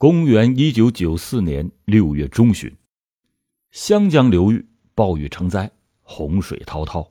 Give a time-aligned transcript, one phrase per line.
[0.00, 2.72] 公元一九九四年六月中旬，
[3.72, 7.10] 湘江流域暴雨成灾，洪水滔滔，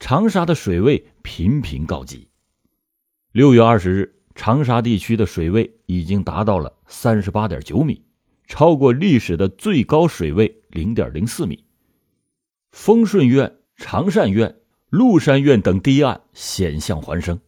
[0.00, 2.30] 长沙的水位频频告急。
[3.30, 8.02] 六月二十日，长沙地区的水位已经达到了三十八点九米，
[8.46, 11.62] 超过历史的最高水位零点零四米。
[12.70, 14.56] 丰顺苑、长善苑、
[14.90, 17.38] 麓山苑等堤岸险象环生，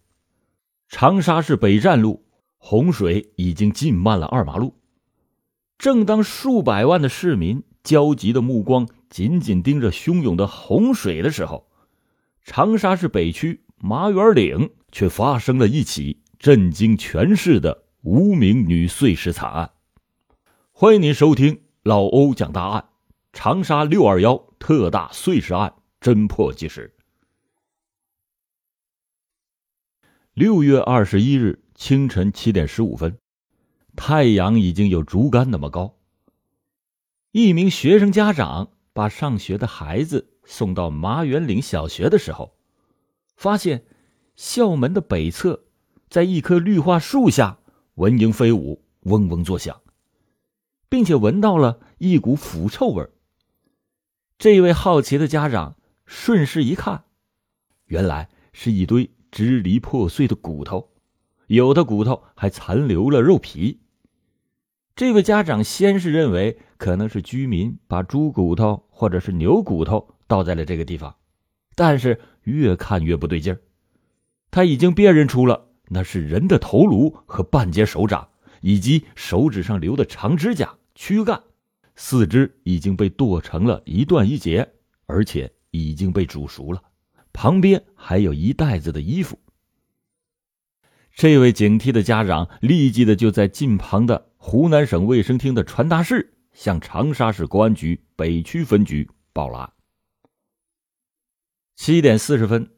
[0.90, 2.23] 长沙市北站路。
[2.66, 4.80] 洪水已经浸满了二马路。
[5.76, 11.68] 正当数百万的市民焦急的目光紧紧盯着汹涌的洪水的时候，
[12.42, 19.72] 长沙市北区麻园岭却发生了一起震惊全市的无名女碎尸惨案。
[20.72, 22.89] 欢迎您收听老欧讲大案，
[23.34, 26.94] 长沙六二幺特大碎尸案侦破纪实。
[30.32, 31.64] 六月二十一日。
[31.74, 33.19] 清晨七点十五分，
[33.96, 35.97] 太阳已经有竹竿那么高。
[37.33, 42.56] 一名学生家长把上学的孩子送到麻园岭小学的时候，
[43.36, 43.84] 发现
[44.36, 45.64] 校门的北侧，
[46.08, 47.58] 在一棵绿化树下，
[47.97, 49.83] 蚊蝇飞舞，嗡嗡作响，
[50.88, 53.11] 并且闻到了一股腐臭味。
[54.38, 57.05] 这位好奇的家长顺势一看，
[57.86, 60.94] 原来是一堆支离破碎的骨头。
[61.47, 63.81] 有的骨头还残留了肉皮。
[64.97, 71.17] 这位家长先是认为可能是居民把猪骨头或者是牛骨头倒在了这个地方，
[71.75, 73.61] 但是越看越不对劲儿。
[74.50, 78.28] 他已经辨认出了那是人的头颅和半截手掌，
[78.61, 81.42] 以及手指上留的长指甲、躯干，
[81.97, 84.72] 四肢已经被剁成了一段一截，
[85.06, 86.81] 而且已经被煮熟了。
[87.33, 89.37] 旁边还有一袋子的衣服。
[91.17, 99.73] 这位警惕的家长立即的就在近旁的湖南省卫生厅的传达室向长沙市公安局北区分局报了案。
[101.77, 102.69] 七点四十分，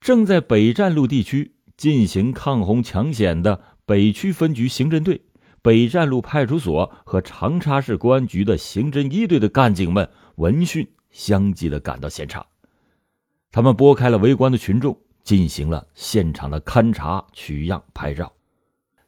[0.00, 5.22] 正在北站路地区进行抗洪抢险的北区分局刑侦队、
[5.60, 12.46] 北站路派出所和长沙市公安局的刑侦一队的干警们闻讯相继的赶到现场，
[13.50, 15.00] 他们拨开了围观的群众。
[15.28, 18.32] 进行了现场的勘查、取样、拍照，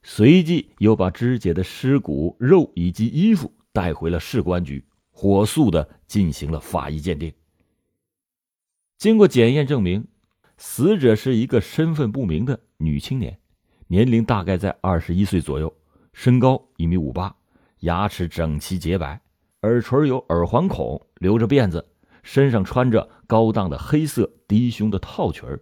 [0.03, 7.33] 随即又把肢解的尸骨、肉以及衣服带回了市公安局，火速的进行了法医鉴定。
[8.99, 10.07] 经过检验证明，
[10.59, 13.39] 死者是一个身份不明的女青年，
[13.87, 15.75] 年龄大概在二十一岁左右，
[16.13, 17.35] 身高一米五八，
[17.79, 19.19] 牙齿整齐洁白，
[19.63, 21.89] 耳垂有耳环孔，留着辫子，
[22.23, 25.59] 身上穿着高档的黑色低胸的套裙儿。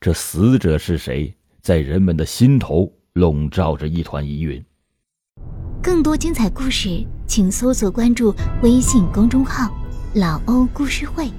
[0.00, 4.64] 这死者是谁，在人们的心头笼罩着一团疑云。
[5.82, 9.70] 更多精彩故事，请搜索关注微信公众号
[10.16, 11.30] “老欧故事会”，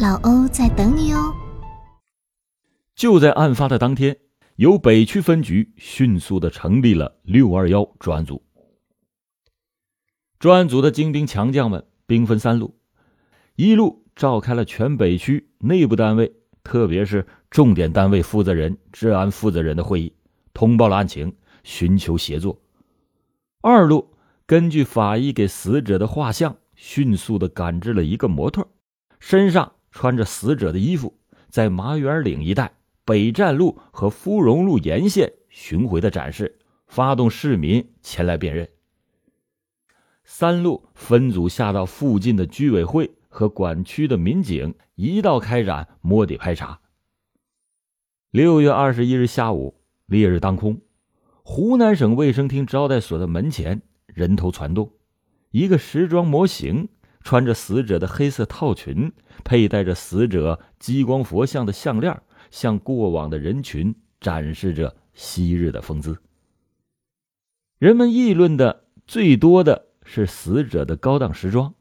[0.00, 1.34] 老欧在等你哦。
[2.94, 4.16] 就在案发的当天，
[4.56, 8.42] 由北区分局迅速的成立了六二幺专案组。
[10.38, 12.78] 专案组的精兵强将们兵分三路，
[13.56, 16.32] 一路召开了全北区内部单位。
[16.64, 20.12] 特别是重点单位负责人、治安负责人的会议，
[20.54, 22.60] 通报了案情，寻求协作。
[23.60, 24.14] 二路
[24.46, 28.68] 根据法医给死者的画像，迅速的赶制了一个模特，
[29.18, 32.72] 身上穿着死者的衣服，在麻园岭一带、
[33.04, 38.68] 北站路和芙蓉路沿线巡回的展示，发动市民前来辨认。
[40.24, 43.10] 三路分组下到附近的居委会。
[43.30, 46.80] 和管区的民警一道开展摸底排查。
[48.30, 50.82] 六月二十一日下午，烈日当空，
[51.42, 54.92] 湖南省卫生厅招待所的门前人头攒动，
[55.50, 56.90] 一个时装模型
[57.22, 66.18] 穿着死者的黑色套裙，佩戴着死者激光佛像的项链，向过往的人群展示着昔日的风姿。
[67.78, 71.72] 人们议论的最多的是死者的高档时装。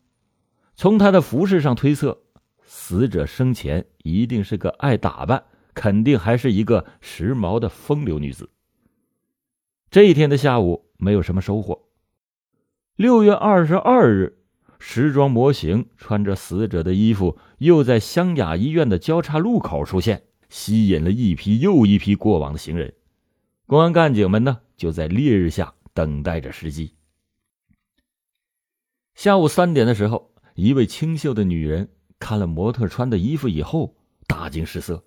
[0.75, 2.21] 从他的服饰上推测，
[2.63, 5.43] 死者生前一定是个爱打扮，
[5.77, 8.49] 肯定还是一个时髦的风流女子。
[9.91, 11.87] 这一天的下午没有什么收获。
[12.95, 14.39] 六月二十二日，
[14.79, 22.95] 时装模型穿着死者的衣服，又在湘雅医院的交叉路口出现，吸引了一批又一批过往的行人。
[23.67, 26.95] 公安干警们呢，就在烈日下等待着时机。
[29.13, 30.33] 下午三点的时候。
[30.55, 31.87] 一位清秀的女人
[32.17, 33.95] 看了模特穿的衣服以后，
[34.25, 35.03] 大惊失色。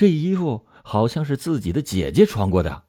[0.00, 2.84] 这衣服好像是自己的姐姐穿过的，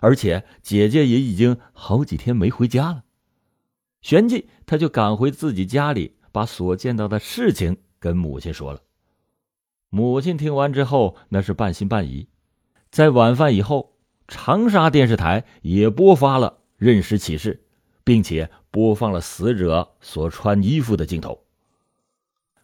[0.00, 3.04] 而且姐姐也已经好几天没回家了。
[4.02, 8.82] 旋即，他就赶回自己家里，把所见到的事情跟母亲说了。
[9.90, 12.26] 母亲听完之后，那是半信半疑。
[12.90, 13.92] 在晚饭以后，
[14.26, 17.62] 长沙电视台也播发了认尸启事，
[18.02, 21.44] 并且播放了死者所穿衣服的镜头。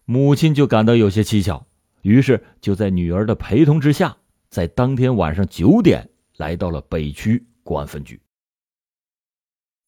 [0.04, 1.69] 母亲就感到有些蹊跷，
[2.02, 4.16] 于是就在女儿的陪同之下，
[4.50, 8.20] 在当天晚上九点来到了北区公安分局。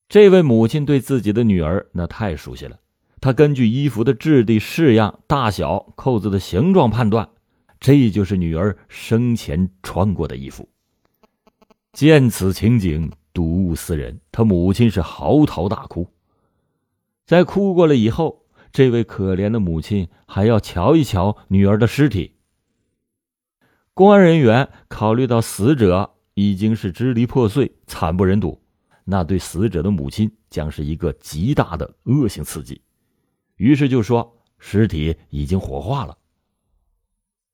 [0.09, 2.79] 这位母亲对自己的女儿那太熟悉了，
[3.21, 7.29] 她根据衣服的质地、式样、大小、扣子的形状判断，
[7.81, 10.69] 这就是女儿生前穿过的衣服。
[11.93, 16.09] 见此情景，睹物思人，他母亲是嚎啕大哭。
[17.27, 18.44] 在哭过了以后。
[18.75, 22.35] 这位可怜的母亲还要瞧一瞧女儿的尸体。
[23.95, 28.61] 公安人员考虑到死者已经是支离破碎、惨不忍睹，
[29.05, 32.83] 那对死者的母亲将是一个极大的恶性刺激，
[33.55, 36.19] 于是就说尸体已经火化了。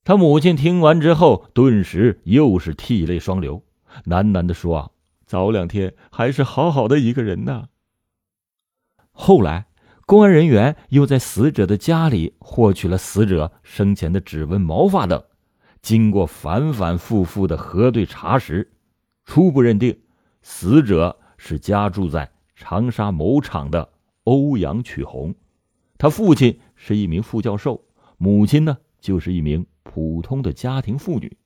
[0.03, 3.63] 他母亲听完之后，顿时又是涕泪双流，
[4.07, 4.91] 喃喃的说：“啊，
[5.27, 7.69] 早两天还是好好的一个人呢。”
[9.13, 9.67] 后来。
[10.11, 15.23] 公安人员又在死者的家里获取了死者生前的指纹、毛发等，
[15.83, 18.73] 经过反反复复的核对查实，
[19.25, 19.97] 初步认定
[20.43, 23.89] 死者是家住在长沙某厂的
[24.25, 25.33] 欧阳曲红，
[25.97, 27.85] 他父亲是一名副教授，
[28.19, 31.37] 母亲呢就是一名普通的家庭妇女。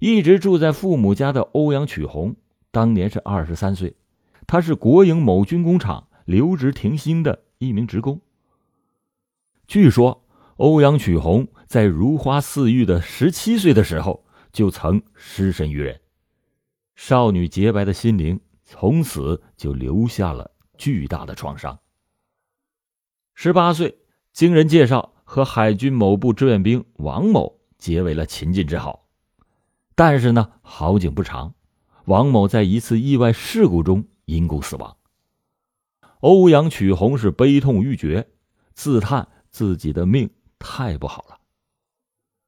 [0.00, 2.34] 一直住在父母家的欧阳曲红，
[2.72, 3.94] 当年是二十三岁，
[4.48, 6.07] 他是国营某军工厂。
[6.28, 8.20] 留职停薪的一名职工。
[9.66, 10.26] 据说，
[10.58, 16.02] 欧阳曲红在如花似玉的十七岁的时候就曾失身于人，
[16.96, 21.78] 少女洁白的心灵从此就留下了巨大的创伤。
[23.34, 23.96] 十八岁，
[24.34, 29.06] 经人介绍和海军某部志愿兵王某结为了秦晋之好，
[29.94, 31.54] 但是呢，好景不长，
[32.04, 34.94] 王某在一次意外事故中因故死亡。
[36.20, 38.28] 欧阳曲红是悲痛欲绝，
[38.74, 41.38] 自叹自己的命太不好了。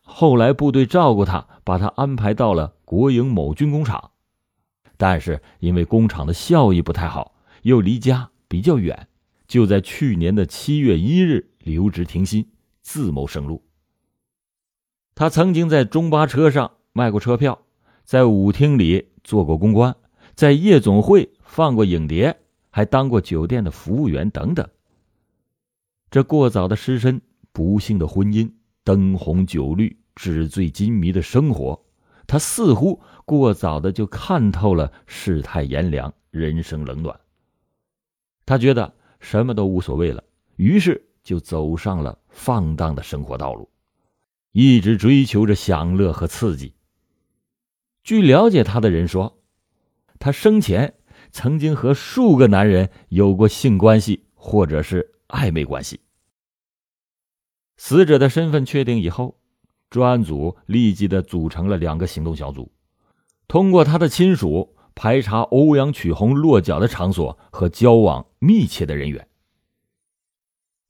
[0.00, 4.10] 后来部队照顾他，把他安排到了国营某军工厂，
[4.96, 9.06] 但是因为工厂的效益不太好，又离家比较远，
[9.46, 12.48] 就在去年的七月一日留职停薪，
[12.82, 13.64] 自谋生路。
[15.14, 17.62] 他曾经在中巴车上卖过车票，
[18.04, 19.94] 在舞厅里做过公关，
[20.34, 22.39] 在夜总会放过影碟。
[22.70, 24.68] 还当过酒店的服务员等等。
[26.10, 27.20] 这过早的失身，
[27.52, 28.50] 不幸的婚姻，
[28.82, 31.84] 灯红酒绿、纸醉金迷的生活，
[32.26, 37.20] 他似乎过早的就看透了世态炎凉、人生冷暖。
[38.46, 40.24] 他觉得什么都无所谓了，
[40.56, 43.68] 于是就走上了放荡的生活道路，
[44.50, 46.74] 一直追求着享乐和刺激。
[48.02, 49.38] 据了解他的人说，
[50.18, 50.94] 他生前。
[51.32, 56.00] 曾经和数个男人有过性关系或者是暧昧关系。
[57.76, 59.38] 死者的身份确定以后，
[59.88, 62.70] 专案组立即的组成了两个行动小组，
[63.48, 69.26] 通过他的亲属排查欧阳曲红落脚的场所和交往密切的人员。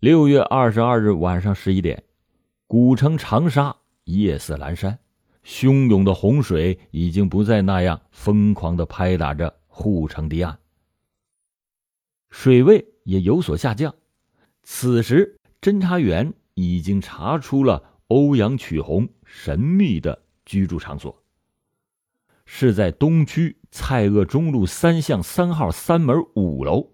[0.00, 2.02] 六月二十二日晚上十一点，
[2.66, 4.98] 古城长沙夜色阑珊，
[5.44, 9.59] 汹涌的洪水已经不再那样疯狂的拍打着。
[9.80, 10.58] 护城堤岸，
[12.28, 13.94] 水位也有所下降。
[14.62, 21.22] 此时，侦查员已经查出了欧阳曲红神秘的居住场所，
[22.44, 26.90] 是在东区蔡锷中路三巷三号三门五楼。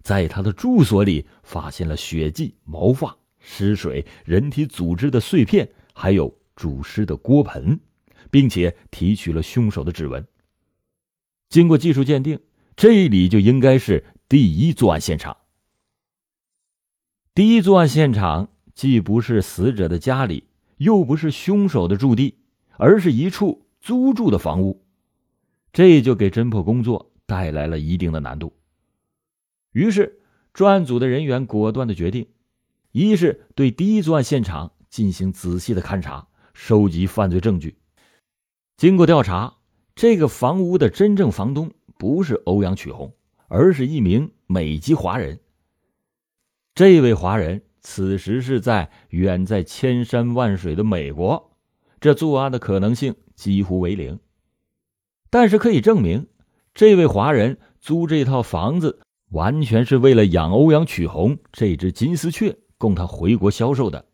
[0.00, 7.78] 在他的住所里，发现了血迹、毛发、尸水、人体组织的碎片，还有煮尸的锅盆，
[8.30, 10.26] 并且提取了凶手的指纹。
[11.48, 12.40] 经过技术鉴定，
[12.76, 15.38] 这里就应该是第一作案现场。
[17.34, 22.36] 第一作案现场既不是死者的家里，又不是凶手的驻地，
[22.76, 24.84] 而是一处租住的房屋，
[25.72, 28.52] 这就给侦破工作带来了一定的难度。
[29.72, 30.20] 于是，
[30.52, 32.28] 专案组的人员果断的决定：
[32.92, 37.78] 一是对第一作案现场进行仔细的勘查，收集犯罪证据。
[38.76, 39.57] 经过调查。
[39.98, 43.12] 这个房屋的真正房东不是欧阳曲红，
[43.48, 45.40] 而是一名美籍华人。
[46.72, 51.50] 这位华人此时是在远在千山万水的美国，
[51.98, 54.20] 这作案的可能性几乎为零。
[55.30, 56.28] 但是可以证明，
[56.74, 59.00] 这位华人租这套房子
[59.30, 64.06] 完全是为了养欧阳曲红这只金丝雀，供他回国销售的。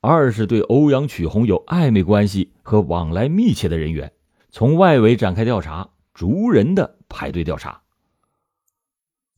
[0.00, 4.12] 二是对欧阳曲红有暧昧关系和往来密切的人员，
[4.50, 7.82] 从外围展开调查，逐人的排队调查。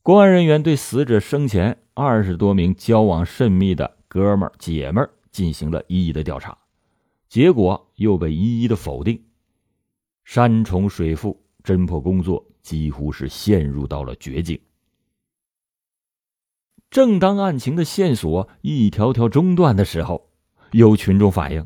[0.01, 6.57] 公安人员对死者生前二十多名交往甚密的哥们儿姐们儿进行了一一的调查，
[7.29, 9.23] 结果又被一一的否定。
[10.25, 14.59] 山重水复，侦破工作几乎是陷入到了绝境。
[16.89, 20.29] 正当案情的线索一条条中断的时候，
[20.71, 21.65] 有群众反映，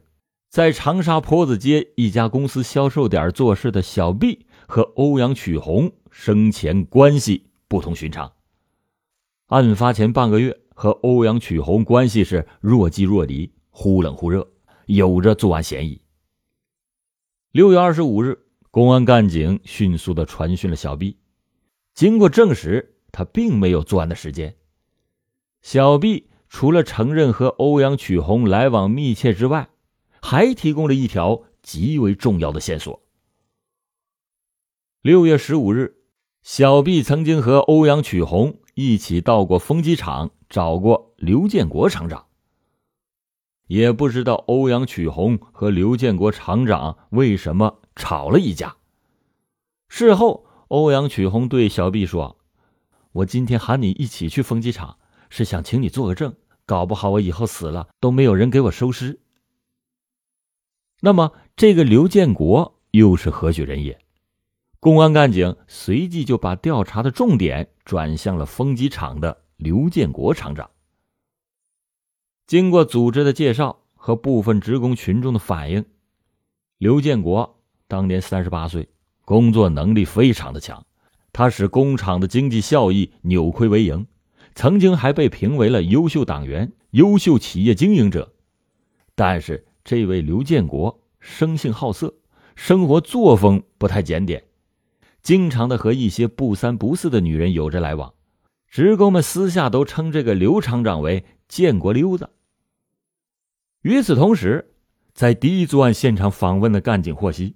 [0.50, 7.44] 在长沙坡子街一家公司销售点做事的小毕和欧阳曲红生前关系。
[7.70, 8.32] 不同寻常。
[9.48, 14.48] 案发前半个月，和欧阳曲红关系是若即若离，忽冷忽热，
[14.86, 16.02] 有着作案嫌疑。
[17.52, 18.40] 六月二十五日，
[18.72, 21.18] 公安干警迅速的传讯了小毕
[21.94, 24.56] 经过证实，他并没有作案的时间。
[25.62, 29.68] 小毕除了承认和欧阳曲红来往密切之外，
[30.30, 33.02] 还提供了一条极为重要的线索。
[35.02, 35.94] 六月十五日。
[36.44, 42.28] 小毕曾经和欧阳曲红一起到过风机厂找过刘建国厂长。
[43.68, 48.76] 也不知道欧阳曲红和刘建国厂长为什么吵了一架。
[49.88, 52.38] 事后，欧阳曲红对小毕说
[53.14, 54.98] ：“我今天喊你一起去风机厂，
[55.30, 59.22] 是想请你做个证，搞不好我以后死了都没有人给我收尸。”
[61.00, 64.00] 那么，这个刘建国又是何许人也？
[64.80, 70.70] 公安干警随即就把调查的重点转向了风机厂的刘建国厂长。
[72.48, 75.86] 经过组织的介绍和部分职工群众的反映，
[76.80, 78.88] 刘建国当年三十八岁，
[79.26, 80.86] 工作能力非常的强，
[81.32, 84.08] 他使工厂的经济效益扭亏为盈，
[84.56, 88.34] 曾经还被评为了优秀党员、优秀企业经营者。
[89.14, 92.14] 但是，这位刘建国生性好色，
[92.58, 94.44] 生活作风不太检点。
[95.24, 98.14] 经常的和一些不三不四的女人有着来往，
[98.68, 102.32] 职工们私下都称这个刘厂长为“建国溜子”。
[103.84, 104.74] 与此同时，
[105.14, 107.56] 在第一作案现场访问的干警获悉，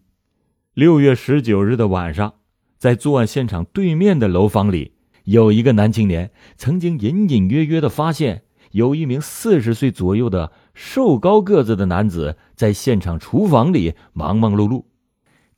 [0.73, 2.35] 六月十九日的晚上，
[2.77, 4.93] 在作案现场对面的楼房里，
[5.25, 14.85] 有一个男青年曾经隐隐约约的发现，有一名四十岁左右的瘦高个子的男子在现场厨房里忙忙碌碌。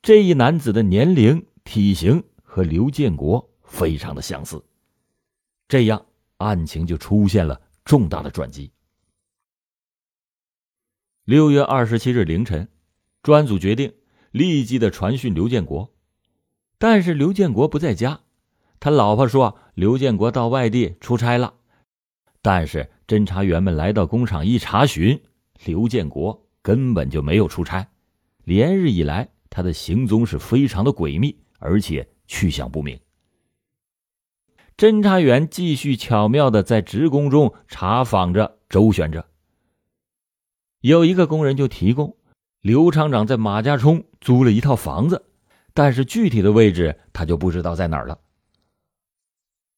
[0.02, 1.46] 这一男子的年龄。
[1.66, 4.66] 体型和刘建国非常的相似，
[5.70, 8.74] 这样案情就出现了重大的转机。
[11.24, 12.68] 六月二十七日凌晨，
[13.22, 13.94] 专案组决定
[14.32, 15.94] 立即的传讯刘建国，
[16.78, 18.20] 但是刘建国不在家，
[18.82, 21.54] 他老婆说刘建国到外地出差了。
[22.44, 25.20] 但是侦查员们来到工厂一查询，
[25.66, 27.88] 刘建国根本就没有出差，
[28.44, 31.40] 连日以来他的行踪是非常的诡秘。
[31.66, 33.00] 而且去向不明。
[34.76, 39.26] 侦查员继续巧妙的在职工中查访着、周旋着。
[40.82, 42.18] 有一个工人就提供，
[42.60, 45.24] 刘厂长在马家冲租了一套房子，
[45.74, 48.20] 但是具体的位置他就不知道在哪儿了。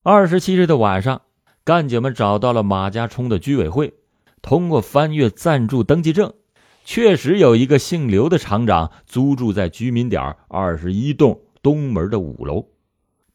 [0.02, 1.22] 二十七日的晚上，
[1.66, 3.96] 干警们找到了马家冲的居委会，
[4.42, 6.32] 通过翻阅暂住登记证，
[6.86, 11.42] 确实有一个姓刘的厂长租住在居民点二十一栋。
[11.64, 12.68] 东门的五楼，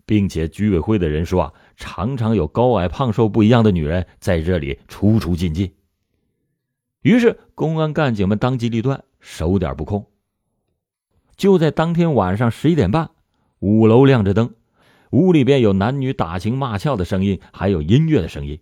[0.07, 5.75] 并且居委会的人说啊，常常有高矮胖瘦不一样的女人在这里出出进进。
[7.03, 10.07] 于是，公安干警们当机立断，手点不空。
[11.37, 13.11] 就在当天晚上十一点半，
[13.59, 14.55] 五楼亮着灯，
[15.11, 18.61] 屋里边有男女打情骂俏的声音，还有音乐的声音。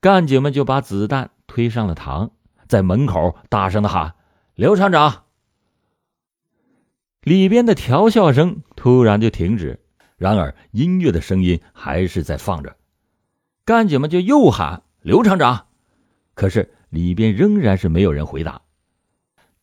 [0.00, 2.30] 干警们就把子弹推上了膛，
[2.68, 4.14] 在门口大声的喊
[4.54, 5.24] ：“刘厂长。”
[7.22, 9.80] 里边的调笑声突然就停止，
[10.16, 12.76] 然而音乐的声音还是在放着。
[13.64, 15.66] 干警们就又喊刘厂长，
[16.34, 18.62] 可是里边仍然是没有人回答。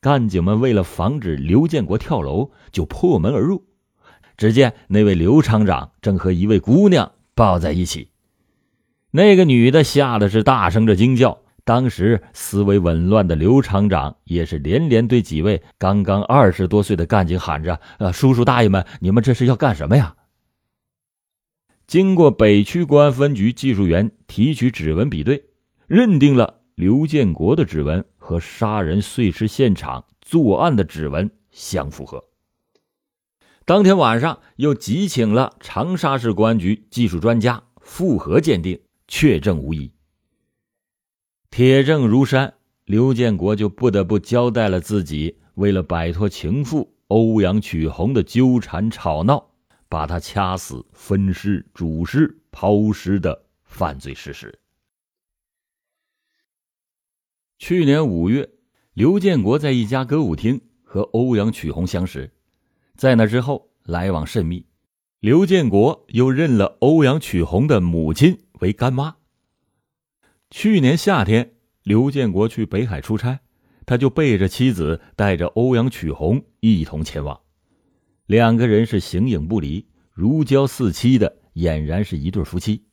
[0.02, 3.66] 干警们为了防止刘建国跳楼，就破门而入。
[4.38, 8.10] 只见那位刘厂长正和一位姑娘抱在一起，
[9.12, 11.40] 那个女的吓得是大声的惊叫。
[11.66, 20.16] 当时思维紊乱的刘厂长也是连连对几位刚刚二十多岁的干警喊着：“呃，叔叔大爷们，你们这是要干什么呀？”
[21.88, 25.46] 经过北区公安分局技术员提取指纹比对，
[25.88, 32.26] 认定了刘建国的指纹和杀人碎尸现场作案的指纹相符合。
[33.66, 39.94] 当天晚上又急请了长沙市公安局技术专家复核鉴定，确证无疑。
[41.50, 49.52] 铁证如山，刘建国就不得不交代了自己为了摆脱情妇欧阳曲红的纠缠吵闹，
[49.88, 54.60] 把他掐死、分尸、煮尸、抛尸的犯罪事实。
[57.60, 58.50] 去年五月，
[58.94, 62.30] 刘建国在一家歌舞厅和欧阳曲红相识。
[62.96, 64.66] 在那之后，来往甚密。
[65.20, 69.16] 刘建国又认了欧阳曲红的母亲为干妈。
[70.52, 73.40] 去年夏天，刘建国去北海出差，
[73.86, 77.40] 他就背着妻子，带着欧阳曲红一同前往。
[78.26, 82.84] 两个人是形影不离，如胶似漆的，俨然是一对夫妻。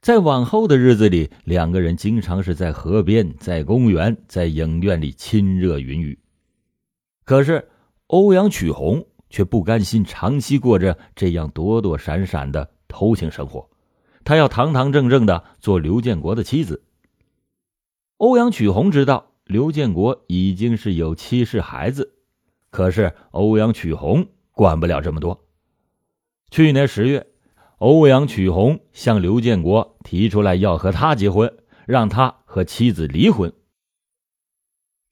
[0.00, 6.18] 在往后的日子里，两个人经常是在河边、在公园、在影院里亲热云雨。
[7.24, 7.68] 可是。
[8.08, 13.68] 欧阳曲红却不甘心长期过着这样躲躲闪闪的偷情生活，
[14.24, 16.82] 她要堂堂正正的做刘建国的妻子。
[18.16, 22.14] 欧阳曲红知道刘建国已经是有妻室孩子，
[22.70, 25.44] 可是欧阳曲红管不了这么多。
[26.50, 27.26] 去年十月，
[27.76, 33.52] 欧阳曲红向刘建国提出来要和他结婚，让他和妻子离婚。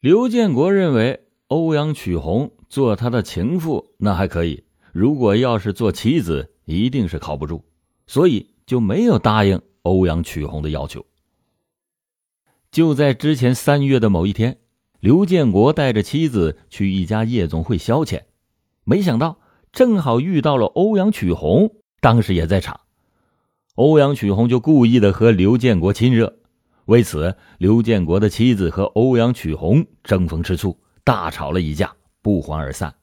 [0.01, 2.53] 刘建国认为欧阳曲红。
[2.77, 7.63] 做他的情妇那还可以，如果要是做妻子，一定是靠不住，
[8.07, 11.07] 所以就没有答应欧阳曲红的要求。
[12.71, 14.59] 就在之前三月的某一天，
[15.01, 18.25] 刘建国带着妻子去一家夜总会消遣，
[18.85, 19.39] 没想到
[19.73, 22.81] 正好遇到了欧阳曲红，当时也在场。
[23.77, 26.41] 欧阳曲红就故意的和刘建国亲热，
[26.85, 31.97] 为此，刘建国的妻子和欧阳曲红争风吃醋，大吵了一架。
[32.27, 32.97] 不欢而散。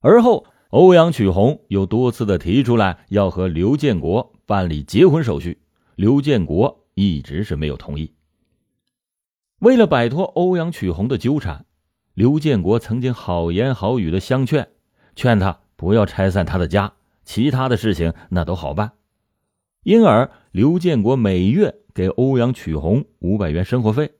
[0.00, 5.60] 而后，欧阳曲红又多次的提出来要和刘建国办理结婚手续，
[5.94, 8.12] 刘建国一直是没有同意。
[9.60, 11.64] 为了摆脱欧阳曲红的纠缠，
[12.12, 14.68] 刘建国曾经好言好语的相劝，
[15.14, 18.94] 劝他不要拆散他的家，其他的事情那都好办。
[19.84, 24.10] 因而，刘建国每月给欧阳曲红五百元生活费。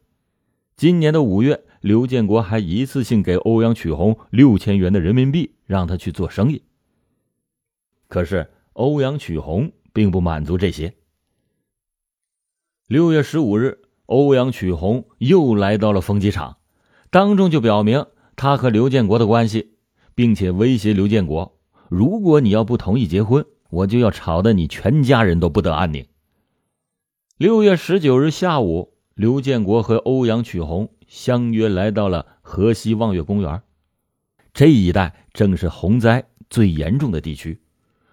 [0.77, 1.65] 今年的五月。
[1.81, 6.63] 刘建国还一次性给欧阳曲红六千元的人民币，让他去做生意。
[8.09, 10.95] 可是欧阳曲红并不满足这些。
[12.87, 16.57] 六月十五日，欧阳曲红又来到了风机厂，
[17.11, 19.75] 当众就表明他和刘建国的关系，
[20.15, 26.07] 并且威胁刘建国：如果你要不同意结婚，我就要吵得你全家人都不得安宁。
[27.37, 30.91] 六月十九日下午，刘建国和欧阳曲红。
[31.09, 33.61] 相约来到了河西望月公园，
[34.53, 37.61] 这一带正是洪灾最严重的地区，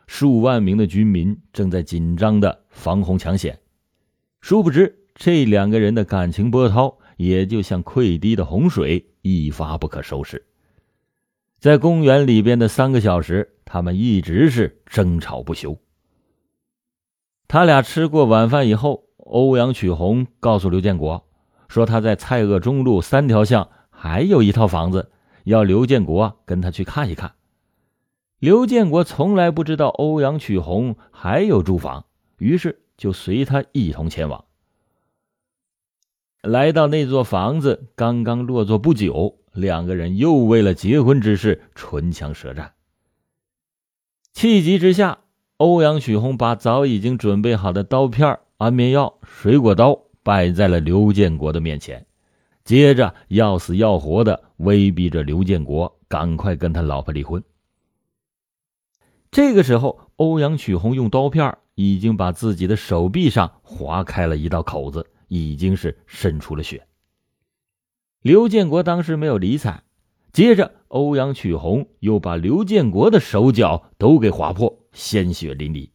[0.07, 3.59] 数万名的军民正在紧张的防洪抢险。
[4.41, 10.45] 殊不知，这两个人的感情波涛也就像溃堤的洪水，一发不可收拾。
[11.59, 15.77] 在公园里边的三个小时，他们一直是争吵不休。
[17.47, 21.27] 他俩吃过晚饭以后，欧阳曲红告诉刘建国。
[21.67, 25.11] 说他在蔡锷中路三条巷还有一套房子，
[25.43, 27.33] 要刘建国跟他去看一看。
[28.39, 32.05] 刘建国从来不知道欧阳曲红还有住房，
[32.37, 34.45] 于是就随他一同前往。
[36.41, 42.73] 来到那座房子，刚刚落座不久，两个人又为了结婚之事唇枪舌战。
[44.31, 45.19] 气急之下，
[45.57, 50.01] 欧阳曲红把早已经准备好的刀片、安眠药、水果刀。
[50.25, 52.07] 摆在了刘建国的面前，
[52.63, 57.43] 接着要死要活的威逼着刘建国赶快跟他老婆离婚。
[59.29, 66.87] 这个时候，欧阳曲红用刀片已经把自己的手臂上划开了一道口子，已经是渗出了血。
[68.23, 69.83] 刘建国当时没有理睬，
[70.33, 75.91] 接着欧阳曲红又把刘建国的手脚都给划破，鲜血淋漓。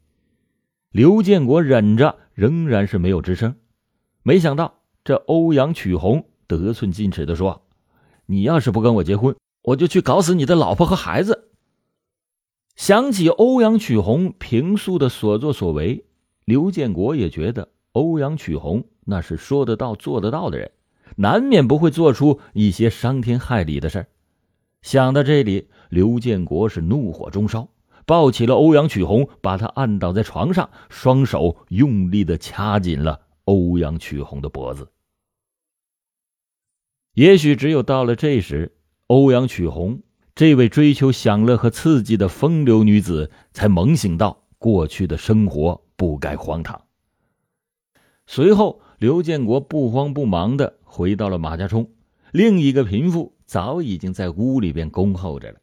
[0.92, 3.56] 刘建国忍着，仍然是没有吱声。
[4.22, 7.62] 没想到，这欧阳曲红得寸进尺的说
[8.26, 11.48] ：“你要是不跟我结婚，我就去搞死你的老婆和孩子。”
[12.76, 16.04] 想起欧阳曲红平素的所作所为，
[16.44, 20.70] 刘建国也觉得欧阳曲红那是说得到做得到的人，
[21.16, 24.06] 难免不会做出一些伤天害理的事
[24.82, 27.68] 想到这里，刘建国是怒火中烧，
[28.06, 33.20] 抱起了欧阳曲红，把他按倒在床上，双手用力的掐紧了。
[33.50, 34.92] 欧阳曲红的脖子，
[37.14, 38.76] 也许只有到了这时，
[39.08, 40.02] 欧阳曲红
[40.36, 46.80] 这位追求享乐和刺激的风流女子才猛醒到过去的生活不该荒唐。
[48.28, 51.90] 随后，刘建国不慌不忙的回到了马家冲，
[52.30, 55.58] 另一个贫妇早已经在屋里边恭候着了。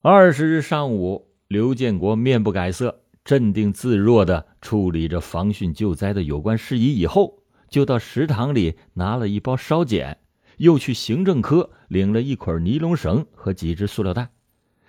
[0.00, 10.18] 二十日上午，刘建国面不改色、镇定自若的处理着防汛救灾的有关事宜，以后就到食堂里拿了一包烧碱，
[10.56, 14.32] 又去行政科领了一捆尼龙绳和几只塑料袋。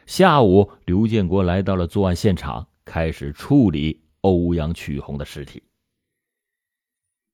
[0.07, 5.61] 下午，刘建国来到了作案现场，开始处理欧阳曲红的尸体。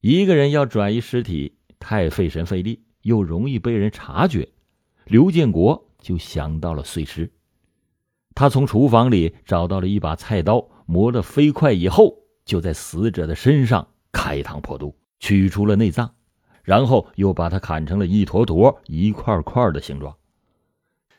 [0.01, 4.49] 一个人要转移尸体，太费神费力，又容易被人察觉。
[5.05, 7.31] 刘建国就想到了碎尸。
[8.35, 16.15] 他从厨房里找到了一把菜刀，磨得飞快以后，就在死者的身上开膛破肚，取出了内脏，
[16.63, 20.15] 然后又把它砍成了一坨坨、一块块的形状。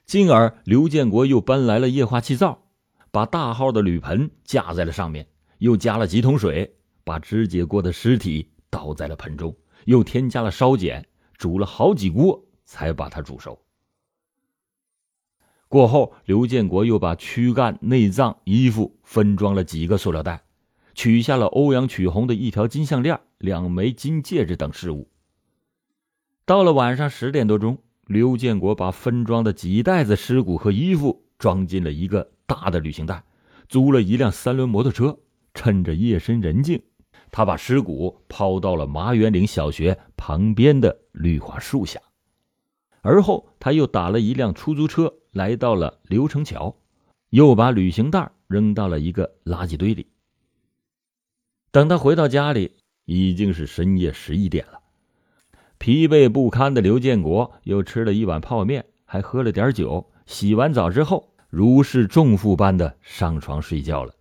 [0.07, 2.63] 进而，刘建国又搬来了液化气灶，
[3.11, 5.29] 把大号的铝盆架在了上面，
[5.59, 8.51] 又加了几桶水，把肢解过的尸体。
[8.71, 11.07] 倒在了盆中，又添加了烧碱，
[11.39, 13.59] 煮了好几锅，才把它煮熟。
[15.69, 20.43] 过后，刘建国又把躯干、内脏、衣服分装了几个塑料袋，
[20.95, 25.11] 取下了欧阳曲红的一条金项链、两枚金戒指等饰物。
[26.47, 27.77] 到了晚上十点多钟，
[28.07, 33.23] 刘建国把分装的几袋子尸骨和衣服装进了一个大的旅行袋，
[33.69, 35.19] 租了一辆三轮摩托车，
[35.53, 36.83] 趁着夜深人静。
[37.31, 42.01] 他把尸骨抛到了麻园岭小学旁边的绿化树下，
[43.09, 46.77] 而后他又打了一辆出租车来到了刘城桥，
[47.31, 50.09] 又把旅行袋扔到了一个垃圾堆里。
[51.71, 54.81] 等他回到家里，已经是深夜十一点了。
[55.79, 60.13] 疲惫不堪的刘建国又吃了一碗泡面，还喝了点酒。
[60.27, 64.13] 洗完澡之后，如释重负般的上床睡觉了。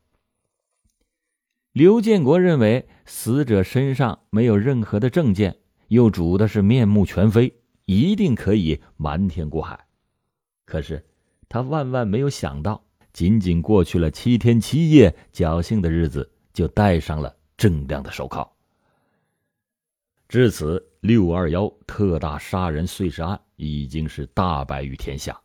[1.74, 5.58] 刘建国认为死者身上没有任何的证件，
[5.90, 7.54] 又煮的是面目全非，
[7.88, 9.88] 一定可以瞒天过海。
[10.66, 11.04] 可是
[11.50, 18.54] 他万万没有想到，仅仅过去了七天七夜，侥幸的日子就戴上了锃亮的手铐。
[20.28, 25.42] 至此，六二幺特大杀人碎尸案已经是大白于天下。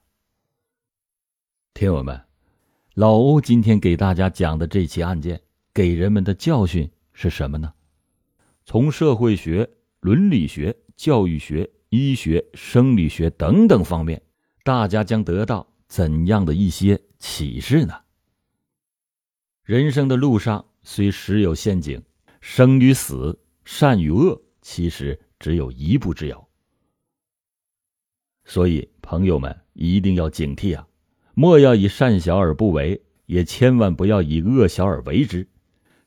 [1.74, 2.20] 听友们，
[2.94, 5.40] 老欧今天给大家讲的这起案件。
[5.74, 7.72] 给人们的教训是什么呢？
[8.66, 14.22] 从社会学、伦理学、教育学、医学、生理学等等方面，
[14.64, 17.94] 大家将得到怎样的一些启示呢？
[19.62, 22.02] 人生的路上虽时有陷阱，
[22.40, 26.48] 生与死、善与恶，其实只有一步之遥。
[28.46, 30.88] 所以，朋友们一定要警惕啊！
[31.34, 35.46] 莫要以善小而不为，也千万不要以恶小而为之。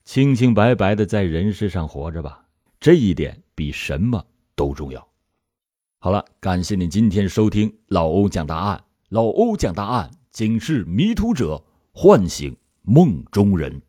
[0.03, 2.47] 清清白白的在人世上活着吧，
[2.79, 5.07] 这一点比什么都重要。
[6.05, 8.83] 好了，感谢您今天收听老欧讲答案。
[9.09, 11.63] 老欧讲答案，警示迷途者，
[11.95, 13.81] 唤醒梦中人。